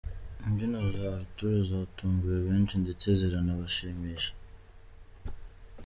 [0.45, 4.31] Imbyino za Arthur zatunguye benshi ndetse ziranabashimisha.